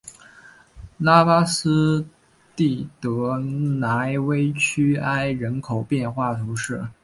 [0.97, 2.03] 拉巴斯
[2.55, 3.37] 蒂德
[3.79, 6.83] 莱韦屈埃人口变化图示